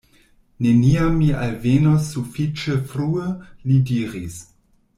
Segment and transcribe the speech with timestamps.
[0.67, 3.27] Neniam mi alvenos sufiĉe frue,
[3.69, 4.43] li diris.